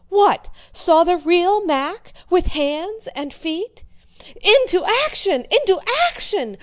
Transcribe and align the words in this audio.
"What? 0.09 0.47
Saw 0.73 1.03
the 1.03 1.15
real 1.17 1.63
Mack? 1.63 2.11
With 2.31 2.47
hands 2.47 3.07
and 3.13 3.31
feet?" 3.31 3.83
"Into 4.41 4.83
action! 5.05 5.45
Into 5.51 5.79
action! 6.09 6.57